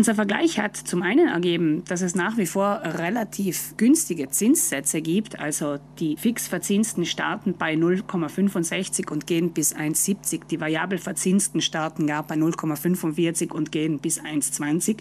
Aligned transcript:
Unser 0.00 0.14
Vergleich 0.14 0.58
hat 0.58 0.78
zum 0.78 1.02
einen 1.02 1.28
ergeben, 1.28 1.84
dass 1.86 2.00
es 2.00 2.14
nach 2.14 2.38
wie 2.38 2.46
vor 2.46 2.80
relativ 2.82 3.74
günstige 3.76 4.30
Zinssätze 4.30 5.02
gibt. 5.02 5.38
Also 5.38 5.76
die 5.98 6.16
fix 6.16 6.48
verzinsten 6.48 7.04
starten 7.04 7.52
bei 7.52 7.74
0,65 7.74 9.10
und 9.10 9.26
gehen 9.26 9.52
bis 9.52 9.76
1,70. 9.76 10.46
Die 10.50 10.58
variabel 10.58 10.96
verzinsten 10.96 11.60
starten 11.60 12.06
gar 12.06 12.22
bei 12.22 12.36
0,45 12.36 13.52
und 13.52 13.72
gehen 13.72 13.98
bis 13.98 14.18
1,20. 14.22 15.00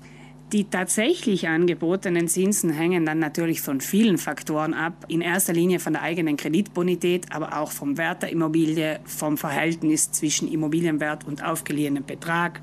Die 0.51 0.65
tatsächlich 0.65 1.47
angebotenen 1.47 2.28
Zinsen 2.28 2.70
hängen 2.70 3.06
dann 3.06 3.20
natürlich 3.20 3.62
von 3.62 3.79
vielen 3.79 4.18
Faktoren 4.18 4.74
ab. 4.74 5.06
In 5.08 5.22
erster 5.22 5.54
Linie 5.54 5.79
von 5.79 5.94
der 5.94 6.02
eigenen 6.02 6.36
Kreditbonität, 6.36 7.31
aber 7.31 7.58
auch 7.58 7.72
vom 7.72 7.97
Wert 7.97 8.24
der 8.24 8.31
Immobilie, 8.31 9.00
vom 9.06 9.38
Verhältnis 9.38 10.12
zwischen 10.12 10.52
Immobilienwert 10.52 11.26
und 11.26 11.42
aufgeliehenem 11.42 12.04
Betrag, 12.04 12.60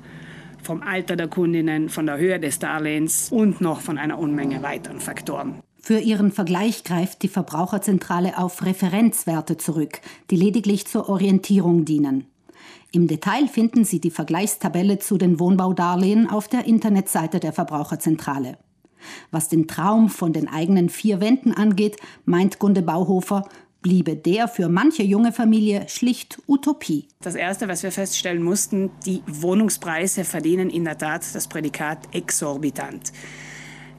vom 0.67 0.83
Alter 0.83 1.15
der 1.15 1.29
Kundinnen, 1.29 1.87
von 1.87 2.05
der 2.05 2.17
Höhe 2.17 2.41
des 2.41 2.59
Darlehens 2.59 3.31
und 3.31 3.61
noch 3.61 3.79
von 3.79 3.97
einer 3.97 4.19
Unmenge 4.19 4.61
weiteren 4.61 4.99
Faktoren. 4.99 5.61
Für 5.81 5.99
ihren 5.99 6.33
Vergleich 6.33 6.83
greift 6.83 7.23
die 7.23 7.29
Verbraucherzentrale 7.29 8.37
auf 8.37 8.65
Referenzwerte 8.65 9.55
zurück, 9.55 10.01
die 10.29 10.35
lediglich 10.35 10.85
zur 10.85 11.07
Orientierung 11.07 11.85
dienen. 11.85 12.25
Im 12.91 13.07
Detail 13.07 13.47
finden 13.47 13.85
Sie 13.85 14.01
die 14.01 14.11
Vergleichstabelle 14.11 14.99
zu 14.99 15.17
den 15.17 15.39
Wohnbaudarlehen 15.39 16.29
auf 16.29 16.49
der 16.49 16.65
Internetseite 16.65 17.39
der 17.39 17.53
Verbraucherzentrale. 17.53 18.57
Was 19.31 19.47
den 19.47 19.67
Traum 19.67 20.09
von 20.09 20.33
den 20.33 20.49
eigenen 20.49 20.89
vier 20.89 21.21
Wänden 21.21 21.53
angeht, 21.53 21.95
meint 22.25 22.59
Gunde 22.59 22.81
Bauhofer, 22.81 23.47
bliebe 23.87 24.17
der 24.17 24.49
für 24.49 24.67
manche 24.67 25.03
junge 25.03 25.31
Familie 25.31 25.87
schlicht 25.87 26.41
Utopie. 26.45 27.07
Das 27.21 27.35
Erste, 27.35 27.69
was 27.69 27.83
wir 27.83 27.93
feststellen 27.93 28.43
mussten, 28.43 28.91
die 29.05 29.23
Wohnungspreise 29.27 30.25
verdienen 30.25 30.69
in 30.69 30.83
der 30.83 30.97
Tat 30.97 31.23
das 31.33 31.47
Prädikat 31.47 32.13
exorbitant. 32.13 33.13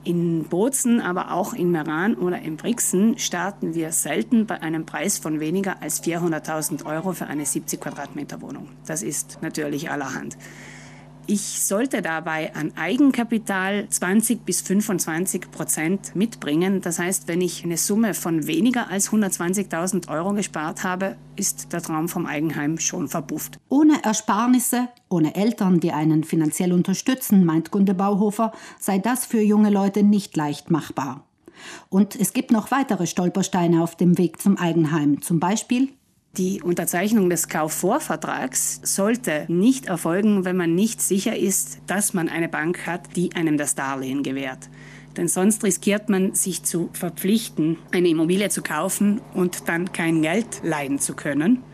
In 0.04 0.44
Bozen, 0.44 1.00
aber 1.00 1.32
auch 1.32 1.54
in 1.54 1.70
Meran 1.70 2.16
oder 2.16 2.38
in 2.38 2.58
Brixen 2.58 3.16
starten 3.18 3.74
wir 3.74 3.92
selten 3.92 4.44
bei 4.44 4.60
einem 4.60 4.84
Preis 4.84 5.16
von 5.16 5.40
weniger 5.40 5.80
als 5.80 6.02
400.000 6.02 6.84
Euro 6.84 7.14
für 7.14 7.26
eine 7.26 7.46
70 7.46 7.80
Quadratmeter 7.80 8.42
Wohnung. 8.42 8.68
Das 8.84 9.02
ist 9.02 9.38
natürlich 9.40 9.90
allerhand. 9.90 10.36
Ich 11.30 11.60
sollte 11.60 12.00
dabei 12.00 12.54
an 12.54 12.72
Eigenkapital 12.74 13.86
20 13.86 14.46
bis 14.46 14.62
25 14.62 15.50
Prozent 15.50 16.16
mitbringen. 16.16 16.80
Das 16.80 16.98
heißt, 16.98 17.28
wenn 17.28 17.42
ich 17.42 17.62
eine 17.64 17.76
Summe 17.76 18.14
von 18.14 18.46
weniger 18.46 18.88
als 18.88 19.10
120.000 19.10 20.08
Euro 20.08 20.32
gespart 20.32 20.84
habe, 20.84 21.18
ist 21.36 21.74
der 21.74 21.82
Traum 21.82 22.08
vom 22.08 22.24
Eigenheim 22.24 22.78
schon 22.78 23.08
verpufft. 23.08 23.58
Ohne 23.68 24.02
Ersparnisse, 24.04 24.88
ohne 25.10 25.34
Eltern, 25.34 25.80
die 25.80 25.92
einen 25.92 26.24
finanziell 26.24 26.72
unterstützen, 26.72 27.44
meint 27.44 27.70
Gunde 27.70 27.92
Bauhofer, 27.92 28.52
sei 28.80 28.98
das 28.98 29.26
für 29.26 29.42
junge 29.42 29.68
Leute 29.68 30.04
nicht 30.04 30.34
leicht 30.34 30.70
machbar. 30.70 31.26
Und 31.90 32.16
es 32.16 32.32
gibt 32.32 32.52
noch 32.52 32.70
weitere 32.70 33.06
Stolpersteine 33.06 33.82
auf 33.82 33.96
dem 33.96 34.16
Weg 34.16 34.40
zum 34.40 34.56
Eigenheim, 34.56 35.20
zum 35.20 35.40
Beispiel 35.40 35.90
die 36.36 36.62
Unterzeichnung 36.62 37.30
des 37.30 37.48
Kaufvorvertrags 37.48 38.80
sollte 38.84 39.44
nicht 39.48 39.86
erfolgen, 39.86 40.44
wenn 40.44 40.56
man 40.56 40.74
nicht 40.74 41.00
sicher 41.00 41.36
ist, 41.36 41.80
dass 41.86 42.14
man 42.14 42.28
eine 42.28 42.48
Bank 42.48 42.86
hat, 42.86 43.16
die 43.16 43.34
einem 43.34 43.56
das 43.58 43.74
Darlehen 43.74 44.22
gewährt. 44.22 44.68
Denn 45.16 45.26
sonst 45.26 45.64
riskiert 45.64 46.08
man, 46.08 46.34
sich 46.34 46.62
zu 46.62 46.90
verpflichten, 46.92 47.76
eine 47.90 48.08
Immobilie 48.08 48.50
zu 48.50 48.62
kaufen 48.62 49.20
und 49.34 49.68
dann 49.68 49.92
kein 49.92 50.22
Geld 50.22 50.60
leihen 50.62 51.00
zu 51.00 51.14
können. 51.14 51.64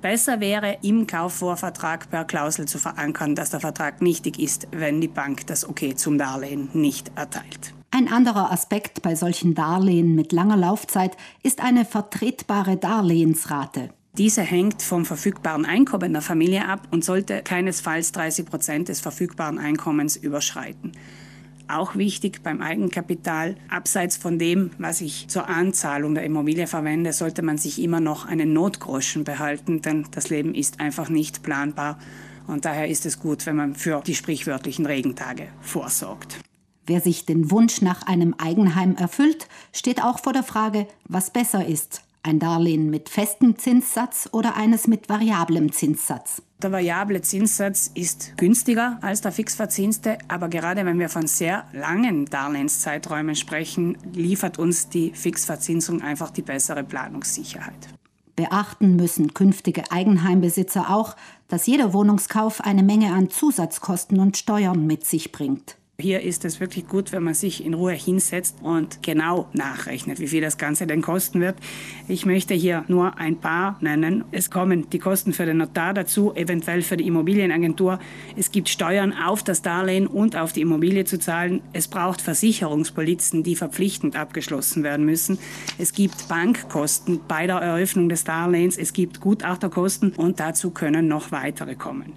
Besser 0.00 0.40
wäre, 0.40 0.78
im 0.82 1.06
Kaufvorvertrag 1.06 2.10
per 2.10 2.24
Klausel 2.24 2.66
zu 2.66 2.78
verankern, 2.78 3.34
dass 3.34 3.50
der 3.50 3.60
Vertrag 3.60 4.02
nichtig 4.02 4.38
ist, 4.38 4.68
wenn 4.70 5.00
die 5.00 5.08
Bank 5.08 5.46
das 5.46 5.68
Okay 5.68 5.94
zum 5.96 6.18
Darlehen 6.18 6.68
nicht 6.72 7.10
erteilt. 7.16 7.74
Ein 7.94 8.08
anderer 8.08 8.50
Aspekt 8.50 9.02
bei 9.02 9.14
solchen 9.14 9.54
Darlehen 9.54 10.14
mit 10.14 10.32
langer 10.32 10.56
Laufzeit 10.56 11.14
ist 11.42 11.60
eine 11.62 11.84
vertretbare 11.84 12.78
Darlehensrate. 12.78 13.90
Diese 14.16 14.40
hängt 14.40 14.80
vom 14.80 15.04
verfügbaren 15.04 15.66
Einkommen 15.66 16.14
der 16.14 16.22
Familie 16.22 16.66
ab 16.66 16.88
und 16.90 17.04
sollte 17.04 17.42
keinesfalls 17.42 18.12
30 18.12 18.46
Prozent 18.46 18.88
des 18.88 19.00
verfügbaren 19.00 19.58
Einkommens 19.58 20.16
überschreiten. 20.16 20.92
Auch 21.68 21.94
wichtig 21.94 22.42
beim 22.42 22.62
Eigenkapital, 22.62 23.56
abseits 23.68 24.16
von 24.16 24.38
dem, 24.38 24.70
was 24.78 25.02
ich 25.02 25.28
zur 25.28 25.50
Anzahlung 25.50 26.14
der 26.14 26.24
Immobilie 26.24 26.66
verwende, 26.66 27.12
sollte 27.12 27.42
man 27.42 27.58
sich 27.58 27.78
immer 27.78 28.00
noch 28.00 28.24
einen 28.24 28.54
Notgroschen 28.54 29.24
behalten, 29.24 29.82
denn 29.82 30.06
das 30.12 30.30
Leben 30.30 30.54
ist 30.54 30.80
einfach 30.80 31.10
nicht 31.10 31.42
planbar. 31.42 31.98
Und 32.46 32.64
daher 32.64 32.88
ist 32.88 33.04
es 33.04 33.20
gut, 33.20 33.44
wenn 33.44 33.56
man 33.56 33.74
für 33.74 34.00
die 34.00 34.14
sprichwörtlichen 34.14 34.86
Regentage 34.86 35.48
vorsorgt. 35.60 36.38
Wer 36.86 37.00
sich 37.00 37.26
den 37.26 37.50
Wunsch 37.50 37.80
nach 37.80 38.06
einem 38.06 38.34
Eigenheim 38.38 38.96
erfüllt, 38.96 39.46
steht 39.72 40.02
auch 40.02 40.18
vor 40.18 40.32
der 40.32 40.42
Frage, 40.42 40.86
was 41.04 41.30
besser 41.30 41.66
ist. 41.66 42.02
Ein 42.24 42.38
Darlehen 42.38 42.90
mit 42.90 43.08
festem 43.08 43.58
Zinssatz 43.58 44.28
oder 44.32 44.56
eines 44.56 44.86
mit 44.86 45.08
variablem 45.08 45.72
Zinssatz. 45.72 46.42
Der 46.62 46.70
variable 46.70 47.20
Zinssatz 47.20 47.90
ist 47.94 48.36
günstiger 48.36 48.98
als 49.00 49.20
der 49.20 49.32
fixverzinste, 49.32 50.18
aber 50.28 50.48
gerade 50.48 50.86
wenn 50.86 51.00
wir 51.00 51.08
von 51.08 51.26
sehr 51.26 51.66
langen 51.72 52.26
Darlehenszeiträumen 52.26 53.34
sprechen, 53.34 53.98
liefert 54.14 54.60
uns 54.60 54.88
die 54.88 55.12
Fixverzinsung 55.12 56.02
einfach 56.02 56.30
die 56.30 56.42
bessere 56.42 56.84
Planungssicherheit. 56.84 57.88
Beachten 58.36 58.96
müssen 58.96 59.34
künftige 59.34 59.90
Eigenheimbesitzer 59.90 60.90
auch, 60.90 61.16
dass 61.48 61.66
jeder 61.66 61.92
Wohnungskauf 61.92 62.60
eine 62.60 62.82
Menge 62.82 63.12
an 63.12 63.30
Zusatzkosten 63.30 64.20
und 64.20 64.36
Steuern 64.36 64.86
mit 64.86 65.04
sich 65.04 65.32
bringt. 65.32 65.76
Hier 66.02 66.20
ist 66.22 66.44
es 66.44 66.58
wirklich 66.58 66.88
gut, 66.88 67.12
wenn 67.12 67.22
man 67.22 67.34
sich 67.34 67.64
in 67.64 67.74
Ruhe 67.74 67.92
hinsetzt 67.92 68.56
und 68.60 69.04
genau 69.04 69.46
nachrechnet, 69.52 70.18
wie 70.18 70.26
viel 70.26 70.40
das 70.40 70.58
Ganze 70.58 70.88
denn 70.88 71.00
kosten 71.00 71.40
wird. 71.40 71.54
Ich 72.08 72.26
möchte 72.26 72.54
hier 72.54 72.84
nur 72.88 73.18
ein 73.18 73.36
paar 73.36 73.76
nennen. 73.80 74.24
Es 74.32 74.50
kommen 74.50 74.90
die 74.90 74.98
Kosten 74.98 75.32
für 75.32 75.46
den 75.46 75.58
Notar 75.58 75.94
dazu, 75.94 76.34
eventuell 76.34 76.82
für 76.82 76.96
die 76.96 77.06
Immobilienagentur. 77.06 78.00
Es 78.36 78.50
gibt 78.50 78.68
Steuern 78.68 79.12
auf 79.12 79.44
das 79.44 79.62
Darlehen 79.62 80.08
und 80.08 80.34
auf 80.34 80.52
die 80.52 80.62
Immobilie 80.62 81.04
zu 81.04 81.20
zahlen. 81.20 81.60
Es 81.72 81.86
braucht 81.86 82.20
Versicherungspolizen, 82.20 83.44
die 83.44 83.54
verpflichtend 83.54 84.16
abgeschlossen 84.16 84.82
werden 84.82 85.06
müssen. 85.06 85.38
Es 85.78 85.92
gibt 85.92 86.26
Bankkosten 86.26 87.20
bei 87.28 87.46
der 87.46 87.58
Eröffnung 87.58 88.08
des 88.08 88.24
Darlehens. 88.24 88.76
Es 88.76 88.92
gibt 88.92 89.20
Gutachterkosten 89.20 90.14
und 90.14 90.40
dazu 90.40 90.72
können 90.72 91.06
noch 91.06 91.30
weitere 91.30 91.76
kommen. 91.76 92.14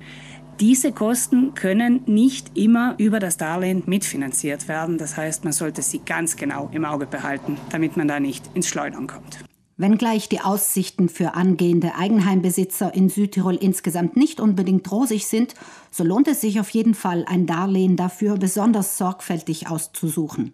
Diese 0.61 0.93
Kosten 0.93 1.53
können 1.53 2.03
nicht 2.05 2.57
immer 2.57 2.95
über 2.97 3.19
das 3.19 3.35
Darlehen 3.35 3.83
mitfinanziert 3.88 4.69
werden. 4.69 4.97
Das 4.97 5.17
heißt, 5.17 5.43
man 5.43 5.51
sollte 5.51 5.81
sie 5.81 5.99
ganz 5.99 6.38
genau 6.38 6.69
im 6.71 6.85
Auge 6.85 7.05
behalten, 7.05 7.57
damit 7.71 7.97
man 7.97 8.07
da 8.07 8.21
nicht 8.21 8.49
ins 8.53 8.69
Schleudern 8.69 9.05
kommt. 9.05 9.39
Wenngleich 9.75 10.29
die 10.29 10.39
Aussichten 10.39 11.09
für 11.09 11.33
angehende 11.33 11.95
Eigenheimbesitzer 11.95 12.93
in 12.93 13.09
Südtirol 13.09 13.55
insgesamt 13.55 14.16
nicht 14.16 14.39
unbedingt 14.39 14.89
rosig 14.89 15.27
sind, 15.27 15.55
so 15.91 16.05
lohnt 16.05 16.29
es 16.29 16.39
sich 16.39 16.61
auf 16.61 16.69
jeden 16.69 16.93
Fall, 16.93 17.25
ein 17.27 17.45
Darlehen 17.45 17.97
dafür 17.97 18.37
besonders 18.37 18.97
sorgfältig 18.97 19.67
auszusuchen. 19.67 20.53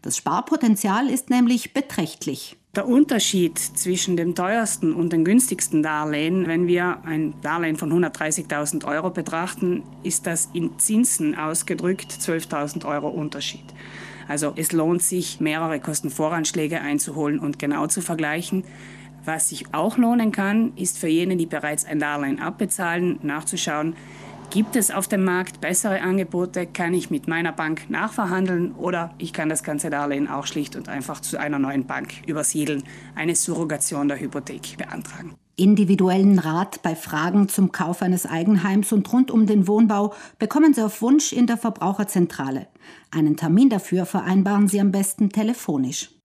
Das 0.00 0.16
Sparpotenzial 0.16 1.10
ist 1.10 1.28
nämlich 1.28 1.74
beträchtlich. 1.74 2.56
Der 2.76 2.88
Unterschied 2.88 3.56
zwischen 3.56 4.16
dem 4.16 4.34
teuersten 4.34 4.94
und 4.94 5.12
dem 5.12 5.24
günstigsten 5.24 5.84
Darlehen, 5.84 6.48
wenn 6.48 6.66
wir 6.66 7.04
ein 7.04 7.34
Darlehen 7.40 7.76
von 7.76 7.92
130.000 7.92 8.84
Euro 8.84 9.10
betrachten, 9.10 9.84
ist 10.02 10.26
das 10.26 10.48
in 10.52 10.76
Zinsen 10.80 11.36
ausgedrückt 11.36 12.10
12.000 12.10 12.84
Euro 12.84 13.08
Unterschied. 13.08 13.62
Also 14.26 14.54
es 14.56 14.72
lohnt 14.72 15.02
sich, 15.02 15.38
mehrere 15.38 15.78
Kostenvoranschläge 15.78 16.80
einzuholen 16.80 17.38
und 17.38 17.60
genau 17.60 17.86
zu 17.86 18.00
vergleichen. 18.00 18.64
Was 19.24 19.50
sich 19.50 19.72
auch 19.72 19.96
lohnen 19.96 20.32
kann, 20.32 20.72
ist 20.74 20.98
für 20.98 21.06
jene, 21.06 21.36
die 21.36 21.46
bereits 21.46 21.84
ein 21.84 22.00
Darlehen 22.00 22.40
abbezahlen, 22.40 23.20
nachzuschauen, 23.22 23.94
Gibt 24.50 24.76
es 24.76 24.90
auf 24.90 25.08
dem 25.08 25.24
Markt 25.24 25.60
bessere 25.60 26.00
Angebote? 26.00 26.66
Kann 26.66 26.94
ich 26.94 27.10
mit 27.10 27.26
meiner 27.26 27.52
Bank 27.52 27.90
nachverhandeln 27.90 28.72
oder 28.72 29.14
ich 29.18 29.32
kann 29.32 29.48
das 29.48 29.64
ganze 29.64 29.90
Darlehen 29.90 30.28
auch 30.28 30.46
schlicht 30.46 30.76
und 30.76 30.88
einfach 30.88 31.20
zu 31.20 31.38
einer 31.38 31.58
neuen 31.58 31.86
Bank 31.86 32.14
übersiedeln, 32.26 32.84
eine 33.16 33.34
Surrogation 33.34 34.08
der 34.08 34.20
Hypothek 34.20 34.76
beantragen. 34.78 35.34
Individuellen 35.56 36.38
Rat 36.38 36.82
bei 36.82 36.96
Fragen 36.96 37.48
zum 37.48 37.70
Kauf 37.72 38.02
eines 38.02 38.26
Eigenheims 38.26 38.92
und 38.92 39.12
rund 39.12 39.30
um 39.30 39.46
den 39.46 39.68
Wohnbau 39.68 40.12
bekommen 40.38 40.74
Sie 40.74 40.84
auf 40.84 41.00
Wunsch 41.00 41.32
in 41.32 41.46
der 41.46 41.56
Verbraucherzentrale. 41.56 42.66
Einen 43.12 43.36
Termin 43.36 43.70
dafür 43.70 44.06
vereinbaren 44.06 44.66
Sie 44.66 44.80
am 44.80 44.90
besten 44.90 45.30
telefonisch. 45.30 46.14